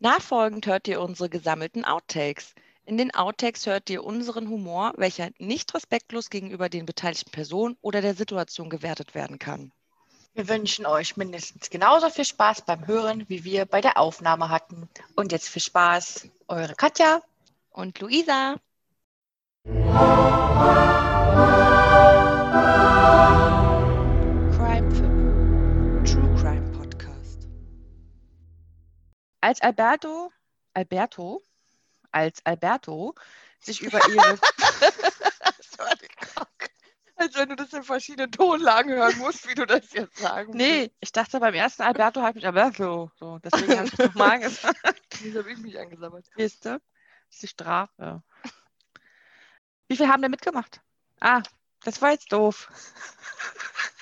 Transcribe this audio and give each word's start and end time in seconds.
Nachfolgend 0.00 0.66
hört 0.66 0.86
ihr 0.86 1.00
unsere 1.00 1.28
gesammelten 1.28 1.84
Outtakes. 1.84 2.54
In 2.84 2.96
den 2.96 3.12
Outtakes 3.14 3.66
hört 3.66 3.90
ihr 3.90 4.04
unseren 4.04 4.48
Humor, 4.48 4.92
welcher 4.96 5.30
nicht 5.38 5.74
respektlos 5.74 6.30
gegenüber 6.30 6.68
den 6.68 6.86
beteiligten 6.86 7.32
Personen 7.32 7.76
oder 7.82 8.00
der 8.00 8.14
Situation 8.14 8.70
gewertet 8.70 9.14
werden 9.14 9.38
kann. 9.38 9.72
Wir 10.34 10.48
wünschen 10.48 10.86
euch 10.86 11.16
mindestens 11.16 11.68
genauso 11.68 12.10
viel 12.10 12.24
Spaß 12.24 12.62
beim 12.62 12.86
Hören, 12.86 13.24
wie 13.28 13.42
wir 13.42 13.66
bei 13.66 13.80
der 13.80 13.98
Aufnahme 13.98 14.50
hatten. 14.50 14.88
Und 15.16 15.32
jetzt 15.32 15.48
viel 15.48 15.62
Spaß, 15.62 16.28
eure 16.46 16.74
Katja 16.76 17.20
Und 17.70 17.98
Luisa, 17.98 18.54
als 29.40 29.60
Alberto, 29.60 30.32
Alberto, 30.74 31.42
als 32.10 32.44
Alberto 32.44 33.14
sich 33.60 33.82
über 33.82 34.00
ihre. 34.08 34.38
Als 37.20 37.34
wenn 37.34 37.48
du 37.48 37.56
das 37.56 37.72
in 37.72 37.82
verschiedenen 37.82 38.30
Tonlagen 38.30 38.92
hören 38.92 39.18
musst, 39.18 39.48
wie 39.48 39.54
du 39.54 39.66
das 39.66 39.92
jetzt 39.92 40.18
sagen 40.18 40.52
nee, 40.56 40.92
ich 41.00 41.10
dachte 41.10 41.40
beim 41.40 41.52
ersten 41.52 41.82
Alberto 41.82 42.22
habe 42.22 42.38
ich 42.38 42.46
Alberto, 42.46 43.10
so, 43.16 43.40
deswegen 43.40 43.76
habe 43.76 43.88
ich 43.88 43.98
nochmal 43.98 44.38
gesagt. 44.40 44.78
willst. 44.84 45.24
Wieso 45.24 45.40
habe 45.40 45.50
ich 45.50 45.58
mich 45.58 45.76
angesammelt? 45.80 46.26
Siehst 46.36 46.64
du? 46.64 46.70
Das 46.70 46.80
ist 47.30 47.42
die 47.42 47.48
Strafe. 47.48 48.22
Wie 49.88 49.96
viel 49.96 50.06
haben 50.06 50.22
denn 50.22 50.30
mitgemacht? 50.30 50.80
Ah, 51.18 51.42
das 51.82 52.00
war 52.00 52.12
jetzt 52.12 52.32
doof. 52.32 52.68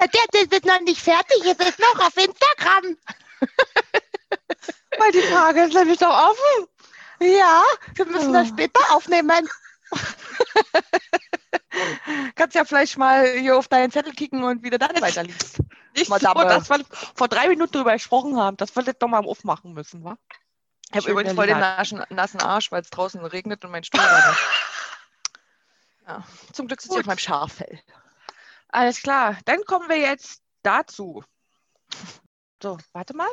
Der 0.00 0.08
ist 0.50 0.64
noch 0.64 0.80
nicht 0.80 1.00
fertig, 1.00 1.44
es 1.44 1.58
ist 1.58 1.78
noch 1.78 2.06
auf 2.06 2.16
Instagram. 2.16 2.96
Weil 4.98 5.12
die 5.12 5.22
Frage 5.22 5.62
ist 5.64 5.74
nämlich 5.74 5.98
doch 5.98 6.30
offen. 6.30 6.66
Ja, 7.20 7.62
wir 7.94 8.06
müssen 8.06 8.32
das 8.32 8.48
später 8.48 8.80
aufnehmen. 8.90 9.46
Kannst 12.34 12.54
ja 12.54 12.64
vielleicht 12.64 12.96
mal 12.96 13.28
hier 13.38 13.58
auf 13.58 13.68
deinen 13.68 13.92
Zettel 13.92 14.14
kicken 14.14 14.42
und 14.42 14.62
wieder 14.62 14.78
dann 14.78 14.98
weiterliest. 15.00 15.58
Nicht 15.94 16.06
so, 16.06 16.12
Madame. 16.12 16.46
dass 16.46 16.70
wir 16.70 16.82
vor 17.14 17.28
drei 17.28 17.48
Minuten 17.48 17.72
drüber 17.72 17.92
gesprochen 17.92 18.38
haben, 18.38 18.56
dass 18.56 18.74
wir 18.74 18.82
das 18.82 18.96
doch 18.98 19.08
mal 19.08 19.22
aufmachen 19.24 19.74
müssen, 19.74 20.02
wa? 20.04 20.16
Ich 20.90 20.96
habe 20.96 21.10
übrigens 21.10 21.34
voll 21.34 21.46
den 21.46 21.58
naschen, 21.58 22.02
nassen 22.08 22.40
Arsch, 22.40 22.72
weil 22.72 22.80
es 22.82 22.90
draußen 22.90 23.24
regnet 23.24 23.64
und 23.64 23.70
mein 23.70 23.84
Stuhl 23.84 24.00
war 24.00 24.30
nicht. 24.30 24.40
Ja. 26.08 26.24
Zum 26.52 26.66
Glück 26.66 26.80
sitze 26.80 26.94
ich 26.94 27.00
auf 27.00 27.06
meinem 27.06 27.18
Schaffell. 27.18 27.80
Alles 28.72 29.02
klar, 29.02 29.38
dann 29.44 29.64
kommen 29.64 29.88
wir 29.88 29.98
jetzt 29.98 30.42
dazu. 30.62 31.24
So, 32.62 32.78
warte 32.92 33.16
mal. 33.16 33.30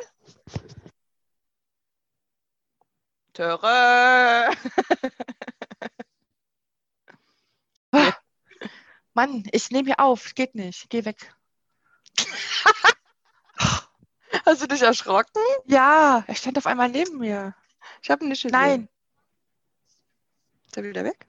Töre! 3.34 4.50
Mann, 9.14 9.44
ich 9.52 9.70
nehme 9.70 9.86
hier 9.86 10.00
auf. 10.00 10.34
Geht 10.34 10.54
nicht. 10.54 10.90
Geh 10.90 11.04
weg. 11.04 11.34
Hast 14.46 14.62
du 14.62 14.66
dich 14.66 14.82
erschrocken? 14.82 15.42
Ja, 15.66 16.24
er 16.26 16.34
stand 16.34 16.58
auf 16.58 16.66
einmal 16.66 16.88
neben 16.88 17.18
mir. 17.18 17.54
Ich 18.02 18.10
habe 18.10 18.24
ihn 18.24 18.28
nicht 18.30 18.42
gesehen. 18.42 18.58
Nein. 18.58 18.88
Ist 20.66 20.76
er 20.76 20.84
wieder 20.84 21.04
weg? 21.04 21.26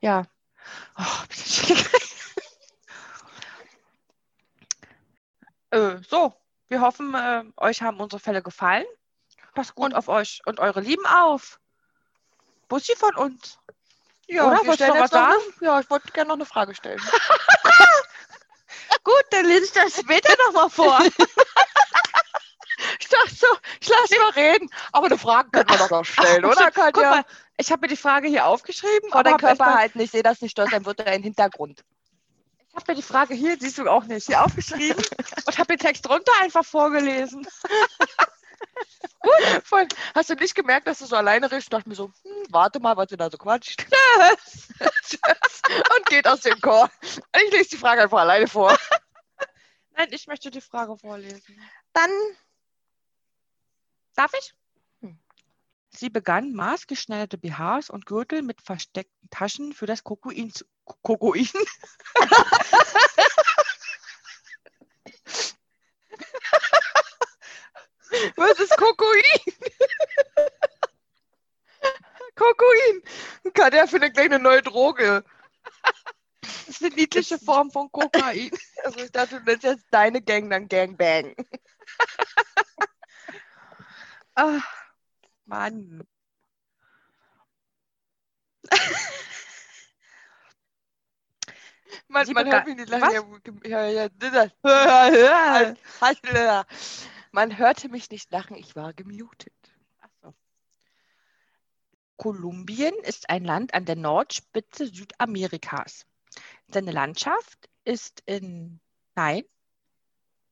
Ja. 0.00 0.26
Oh, 0.96 1.26
bin 1.28 1.38
ich 1.38 2.11
äh, 5.72 5.96
so, 6.08 6.34
wir 6.68 6.80
hoffen, 6.80 7.14
äh, 7.14 7.44
euch 7.56 7.82
haben 7.82 8.00
unsere 8.00 8.20
Fälle 8.20 8.42
gefallen. 8.42 8.86
Passt 9.54 9.74
gut 9.74 9.86
Und- 9.86 9.94
auf 9.94 10.08
euch 10.08 10.40
und 10.46 10.60
eure 10.60 10.80
Lieben 10.80 11.06
auf. 11.06 11.58
Bussi 12.68 12.94
von 12.96 13.14
uns. 13.16 13.58
Ja, 14.28 14.46
Oder? 14.46 14.62
wir 14.64 14.74
stellen 14.74 14.94
noch 14.94 15.00
was 15.00 15.12
noch 15.12 15.28
eine, 15.28 15.36
Ja, 15.60 15.80
ich 15.80 15.90
wollte 15.90 16.10
gerne 16.12 16.28
noch 16.28 16.36
eine 16.36 16.46
Frage 16.46 16.74
stellen. 16.74 17.00
Gut, 19.04 19.24
dann 19.30 19.46
lese 19.46 19.64
ich 19.64 19.72
das 19.72 19.96
später 19.98 20.34
nochmal 20.46 20.70
vor. 20.70 20.98
Ich 22.98 23.08
dachte 23.08 23.34
so, 23.34 23.46
ich 23.80 23.88
lasse 23.88 24.12
lieber 24.14 24.34
reden. 24.36 24.68
Aber 24.92 25.06
eine 25.06 25.18
Frage 25.18 25.50
können 25.50 25.68
wir 25.68 25.76
doch 25.78 25.90
noch 25.90 26.04
stellen, 26.04 26.44
oder. 26.44 26.70
Guck 26.72 26.96
mal, 26.96 27.24
ich 27.56 27.70
habe 27.70 27.82
mir 27.82 27.88
die 27.88 27.96
Frage 27.96 28.28
hier 28.28 28.46
aufgeschrieben, 28.46 29.10
Vor 29.10 29.20
aber 29.20 29.30
erst 29.30 29.40
Körper 29.40 29.64
mal- 29.66 29.74
halten. 29.78 30.00
Ich 30.00 30.10
sehe 30.10 30.22
das 30.22 30.40
nicht, 30.40 30.56
dann 30.58 30.84
wird 30.84 31.00
er 31.00 31.12
im 31.14 31.22
Hintergrund. 31.22 31.84
Ich 32.72 32.76
habe 32.76 32.92
mir 32.92 32.96
die 32.96 33.02
Frage 33.02 33.34
hier, 33.34 33.56
siehst 33.60 33.78
du 33.78 33.88
auch 33.88 34.04
nicht, 34.04 34.26
hier 34.26 34.42
aufgeschrieben 34.42 35.04
und 35.46 35.58
habe 35.58 35.76
den 35.76 35.78
Text 35.78 36.06
drunter 36.06 36.32
einfach 36.40 36.64
vorgelesen. 36.64 37.46
Voll. 39.64 39.86
Hast 40.14 40.30
du 40.30 40.34
nicht 40.34 40.54
gemerkt, 40.54 40.86
dass 40.86 40.98
du 40.98 41.06
so 41.06 41.16
alleine 41.16 41.46
redest? 41.46 41.66
Ich 41.66 41.70
dachte 41.70 41.88
mir 41.88 41.94
so, 41.94 42.10
hm, 42.22 42.46
warte 42.50 42.80
mal, 42.80 42.96
was 42.96 43.10
sie 43.10 43.16
da 43.16 43.30
so 43.30 43.38
quatscht. 43.38 43.86
Und 44.80 46.06
geht 46.06 46.26
aus 46.26 46.40
dem 46.40 46.60
Chor. 46.60 46.90
Ich 47.02 47.52
lese 47.52 47.70
die 47.70 47.76
Frage 47.76 48.02
einfach 48.02 48.18
alleine 48.18 48.48
vor. 48.48 48.76
Nein, 49.96 50.08
ich 50.10 50.26
möchte 50.26 50.50
die 50.50 50.60
Frage 50.60 50.96
vorlesen. 50.96 51.42
Dann 51.92 52.10
Darf 54.14 54.32
ich? 54.38 54.54
Sie 55.94 56.08
begann 56.08 56.52
maßgeschneiderte 56.52 57.38
BHs 57.38 57.90
und 57.90 58.06
Gürtel 58.06 58.42
mit 58.42 58.62
versteckten 58.62 59.28
Taschen 59.30 59.72
für 59.72 59.86
das 59.86 60.02
Kokoin 60.02 60.50
zu. 60.50 60.64
Kokoin? 60.84 61.48
Was 68.36 68.58
ist 68.58 68.76
Kokoin? 68.76 69.22
Kokoin. 72.34 73.02
Katja 73.54 73.86
findet 73.86 74.14
gleich 74.14 74.26
eine 74.26 74.38
neue 74.38 74.62
Droge. 74.62 75.24
Das 76.40 76.68
ist 76.68 76.82
eine 76.82 76.94
niedliche 76.94 77.38
Form 77.38 77.70
von 77.70 77.90
Kokain. 77.92 78.50
Also 78.84 78.98
ich 78.98 79.12
dachte, 79.12 79.38
du 79.38 79.44
nennst 79.44 79.62
jetzt 79.62 79.86
deine 79.92 80.20
Gang 80.20 80.50
dann 80.50 80.66
Gangbang. 80.66 81.36
Ah, 84.34 84.58
Mann. 85.52 86.02
Man, 92.08 92.32
man 92.32 92.50
hört 92.50 92.66
mich 92.66 92.76
nicht 92.76 92.88
lachen. 92.88 93.12
Ja. 94.54 95.74
Halt, 96.00 96.22
Man 97.32 97.58
hörte 97.58 97.90
mich 97.90 98.08
nicht 98.10 98.30
lachen, 98.30 98.56
ich 98.56 98.74
war 98.76 98.94
gemutet. 98.94 99.52
So. 100.22 100.34
Kolumbien 102.16 102.94
ist 103.02 103.28
ein 103.28 103.44
Land 103.44 103.74
an 103.74 103.84
der 103.84 103.96
Nordspitze 103.96 104.86
Südamerikas. 104.86 106.06
Seine 106.68 106.92
Landschaft 106.92 107.68
ist 107.84 108.22
in. 108.24 108.80
Nein, 109.14 109.44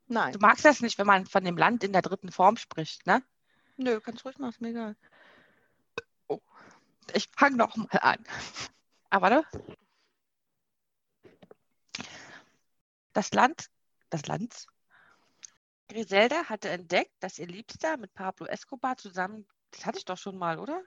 Nein. 0.08 0.32
du 0.34 0.38
magst 0.40 0.66
das 0.66 0.82
nicht, 0.82 0.98
wenn 0.98 1.06
man 1.06 1.24
von 1.24 1.44
dem 1.44 1.56
Land 1.56 1.84
in 1.84 1.92
der 1.92 2.02
dritten 2.02 2.30
Form 2.30 2.58
spricht, 2.58 3.06
ne? 3.06 3.22
Nö, 3.80 3.98
kannst 3.98 4.26
ruhig 4.26 4.38
machen, 4.38 4.50
ist 4.50 4.60
mir 4.60 4.68
egal. 4.68 4.94
Ich 7.14 7.28
fange 7.34 7.56
nochmal 7.56 7.88
an. 8.02 8.22
Ah, 9.08 9.22
warte. 9.22 9.42
Das 13.14 13.32
Land, 13.32 13.70
das 14.10 14.26
Land. 14.26 14.66
Griselda 15.88 16.44
hatte 16.50 16.68
entdeckt, 16.68 17.14
dass 17.20 17.38
ihr 17.38 17.46
Liebster 17.46 17.96
mit 17.96 18.12
Pablo 18.12 18.44
Escobar 18.46 18.98
zusammen. 18.98 19.46
Das 19.70 19.86
hatte 19.86 19.96
ich 19.96 20.04
doch 20.04 20.18
schon 20.18 20.36
mal, 20.36 20.58
oder? 20.58 20.82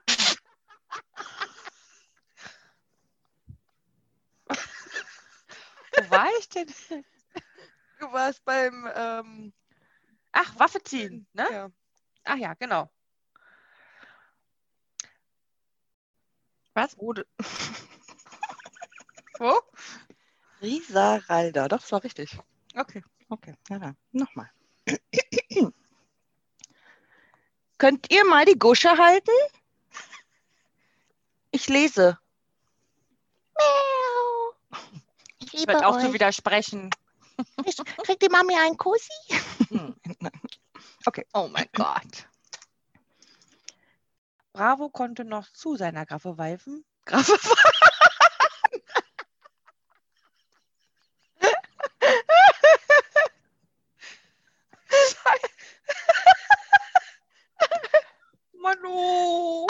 Wo 5.96 6.10
war 6.10 6.28
ich 6.38 6.48
denn? 6.48 6.72
Du 7.98 8.12
warst 8.12 8.44
beim, 8.44 8.88
ähm, 8.94 9.52
Ach, 10.30 10.58
Waffe 10.60 10.80
ziehen, 10.82 11.26
ne? 11.32 11.48
ja. 11.50 11.70
Ach 12.24 12.36
ja, 12.36 12.54
genau. 12.54 12.90
Was? 16.74 16.98
Wurde. 16.98 17.26
Wo? 19.38 19.60
Risaralda, 20.60 21.68
doch, 21.68 21.80
das 21.80 21.92
war 21.92 22.02
richtig. 22.02 22.36
Okay. 22.74 23.02
Okay, 23.28 23.54
ja, 23.68 23.78
dann 23.78 23.96
nochmal. 24.12 24.50
Könnt 27.78 28.12
ihr 28.12 28.24
mal 28.24 28.44
die 28.44 28.58
Gusche 28.58 28.96
halten? 28.96 29.30
Ich 31.50 31.68
lese. 31.68 32.18
Miau. 33.54 34.80
Ich 35.38 35.52
liebe 35.52 35.72
werde 35.72 35.86
auch 35.86 35.96
euch. 35.96 36.04
zu 36.04 36.12
widersprechen. 36.12 36.90
Ich, 37.64 37.76
kriegt 37.76 38.22
die 38.22 38.28
Mami 38.28 38.56
einen 38.56 38.76
Kussi? 38.76 39.12
Okay. 41.06 41.26
Oh 41.34 41.48
mein 41.48 41.68
Gott. 41.74 42.28
Bravo 44.52 44.88
konnte 44.88 45.24
noch 45.24 45.50
zu 45.52 45.76
seiner 45.76 46.06
Graffe 46.06 46.38
Weifen. 46.38 46.84
Graffe 47.04 47.36
Manu. 58.52 59.66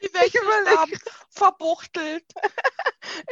Die 0.00 0.14
welche 0.14 0.38
verbuchtelt. 1.30 2.24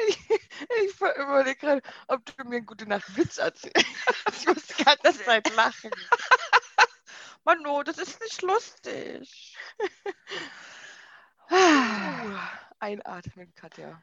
Ich, 0.09 0.31
ich 0.31 1.01
überlege 1.01 1.57
gerade, 1.57 1.83
ob 2.09 2.25
du 2.25 2.45
mir 2.45 2.57
einen 2.57 2.67
gute 2.67 2.87
Nacht 2.87 3.17
Witz 3.17 3.39
erzählst. 3.39 3.77
Ich 4.33 4.47
muss 4.47 4.67
die 4.67 4.85
ganze 4.85 5.25
Zeit 5.25 5.55
lachen. 5.55 5.91
Mano, 7.45 7.83
das 7.83 7.99
ist 7.99 8.21
nicht 8.21 8.43
lustig. 8.43 9.57
Einatmen, 12.79 13.55
Katja. 13.55 14.03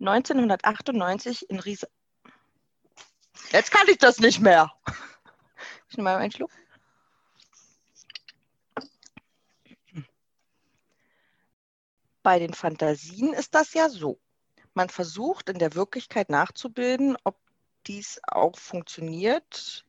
1998 0.00 1.50
in 1.50 1.58
Riesa. 1.60 1.88
Jetzt 3.50 3.70
kann 3.70 3.88
ich 3.88 3.98
das 3.98 4.18
nicht 4.20 4.40
mehr. 4.40 4.72
Ich 5.88 5.96
nehme 5.96 6.10
mal 6.10 6.18
einen 6.18 6.32
Schluck. 6.32 6.50
Bei 12.24 12.40
den 12.40 12.54
Fantasien 12.54 13.34
ist 13.34 13.54
das 13.54 13.74
ja 13.74 13.88
so. 13.88 14.18
Man 14.72 14.88
versucht 14.88 15.50
in 15.50 15.58
der 15.58 15.74
Wirklichkeit 15.74 16.30
nachzubilden, 16.30 17.16
ob 17.22 17.38
dies 17.86 18.20
auch 18.26 18.58
funktioniert. 18.58 19.84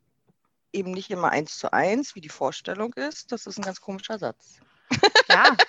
Eben 0.74 0.92
nicht 0.92 1.10
immer 1.10 1.32
eins 1.32 1.58
zu 1.58 1.72
eins, 1.74 2.14
wie 2.14 2.22
die 2.22 2.30
Vorstellung 2.30 2.94
ist. 2.94 3.32
Das 3.32 3.48
ist 3.48 3.58
ein 3.58 3.64
ganz 3.64 3.82
komischer 3.82 4.20
Satz. 4.20 4.60
Ja? 5.30 5.56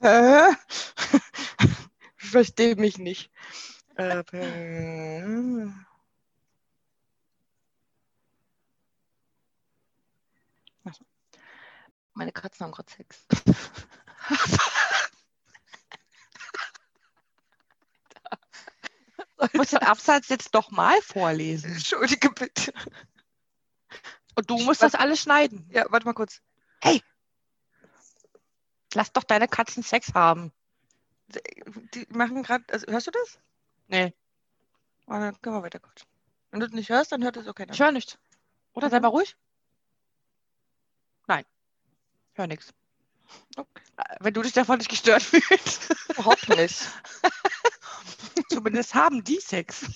Ich 2.22 2.30
verstehe 2.30 2.76
mich 2.76 2.96
nicht. 2.98 3.30
Äh, 3.96 4.20
äh, 4.32 5.68
Ach 10.84 10.94
so. 10.94 11.04
Meine 12.14 12.32
Katzen 12.32 12.64
haben 12.64 12.72
gerade 12.72 12.90
Sex. 12.90 13.18
ich 19.42 19.54
muss 19.54 19.70
den 19.70 19.78
Absatz 19.80 20.28
jetzt 20.28 20.54
doch 20.54 20.70
mal 20.70 21.00
vorlesen. 21.02 21.72
Entschuldige 21.72 22.30
bitte. 22.30 22.72
Und 24.36 24.48
du 24.50 24.58
musst 24.58 24.82
das 24.82 24.94
alles 24.94 25.20
schneiden. 25.20 25.66
Ja, 25.70 25.86
warte 25.90 26.06
mal 26.06 26.12
kurz. 26.14 26.40
Lass 28.94 29.12
doch 29.12 29.22
deine 29.22 29.46
Katzen 29.46 29.82
Sex 29.84 30.14
haben. 30.14 30.52
Die 31.94 32.06
machen 32.10 32.42
gerade, 32.42 32.64
also 32.72 32.86
hörst 32.88 33.06
du 33.06 33.10
das? 33.12 33.38
Nee, 33.86 34.12
Oh, 35.06 35.12
dann 35.14 35.40
können 35.42 35.56
wir 35.56 35.62
weiter 35.62 35.78
kurz. 35.80 36.04
Wenn 36.50 36.60
du 36.60 36.66
es 36.66 36.72
nicht 36.72 36.88
hörst, 36.88 37.10
dann 37.12 37.22
hört 37.24 37.36
es 37.36 37.46
auch 37.48 37.54
keiner. 37.54 37.72
ich 37.72 37.80
höre 37.80 37.90
nichts. 37.92 38.18
Oder 38.74 38.86
Mhm. 38.86 38.90
sei 38.90 39.00
mal 39.00 39.08
ruhig. 39.08 39.36
Nein, 41.26 41.44
hör 42.34 42.46
nichts. 42.46 42.72
Okay. 43.56 43.82
Wenn 44.20 44.34
du 44.34 44.42
dich 44.42 44.52
davon 44.52 44.78
nicht 44.78 44.90
gestört 44.90 45.22
fühlst. 45.22 45.94
Überhaupt 46.10 46.48
nicht. 46.48 46.88
Zumindest 48.50 48.94
haben 48.94 49.22
die 49.22 49.40
Sex. 49.40 49.86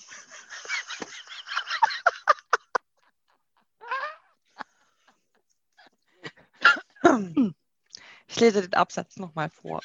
Ich 8.26 8.40
lese 8.40 8.62
den 8.62 8.74
Absatz 8.74 9.16
nochmal 9.16 9.50
vor. 9.50 9.80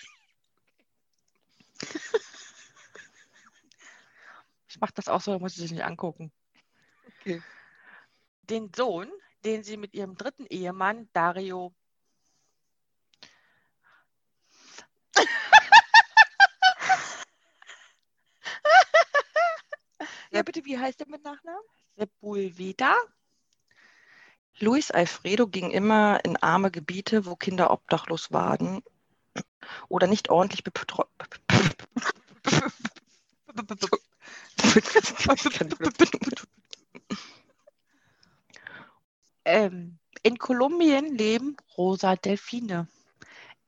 Ich 4.68 4.80
mache 4.80 4.94
das 4.94 5.08
auch 5.08 5.22
so, 5.22 5.32
da 5.32 5.40
muss 5.40 5.54
ich 5.54 5.60
sich 5.60 5.72
nicht 5.72 5.84
angucken. 5.84 6.32
Okay. 7.20 7.42
Den 8.44 8.72
Sohn, 8.74 9.12
den 9.46 9.64
sie 9.64 9.78
mit 9.78 9.94
ihrem 9.94 10.16
dritten 10.16 10.46
Ehemann 10.46 11.10
Dario 11.14 11.74
Ja, 20.40 20.44
bitte, 20.44 20.64
wie 20.64 20.80
heißt 20.80 21.02
der 21.02 21.10
mit 21.10 21.22
Nachnamen? 21.26 21.60
Sepulveda 21.98 22.96
Luis 24.60 24.90
Alfredo 24.90 25.48
ging 25.48 25.70
immer 25.70 26.24
in 26.24 26.38
arme 26.38 26.72
Gebiete, 26.72 27.26
wo 27.26 27.36
Kinder 27.36 27.72
obdachlos 27.72 28.32
waren 28.32 28.82
oder 29.90 30.08
nicht 30.08 30.30
ordentlich 30.30 30.64
betreut. 30.64 31.10
Ähm, 39.44 40.00
in 40.24 40.38
Kolumbien 40.38 41.18
leben 41.18 41.58
rosa 41.78 42.16
Delfine. 42.16 42.88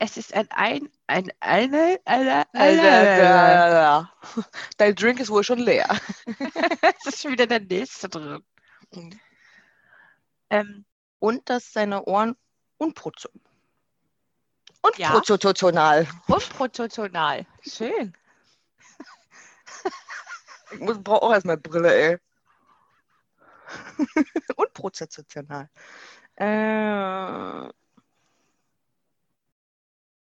Es 0.04 0.16
ist 0.16 0.34
ein 0.34 0.48
ein 0.50 0.90
ein 1.06 1.30
eine 1.38 2.00
eine, 2.04 2.44
eine, 2.54 4.10
Dein 4.76 4.96
Drink 4.96 5.20
ist 5.20 5.30
wohl 5.30 5.44
schon 5.44 5.60
leer. 5.60 5.86
es 6.98 7.06
ist 7.06 7.22
schon 7.22 7.30
wieder 7.30 7.46
der 7.46 7.60
nächste 7.60 8.08
drin. 8.08 8.42
Ähm, 10.50 10.84
Und 11.20 11.48
dass 11.48 11.72
seine 11.72 12.04
Ohren 12.06 12.34
unprozo 12.78 13.28
Ja. 14.96 15.14
unproportional. 15.14 16.08
unproportional. 16.26 17.46
Schön. 17.64 18.12
Ich 20.72 20.80
muss- 20.80 21.00
brauche 21.00 21.22
auch 21.22 21.32
erstmal 21.32 21.58
Brille, 21.58 21.94
ey. 21.94 22.18
unproportional. 24.56 25.70
Äh, 26.34 27.72